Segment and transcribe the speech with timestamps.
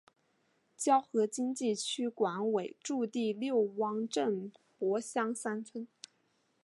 [0.75, 5.87] 胶河经济区管委驻地六汪镇柏乡三村。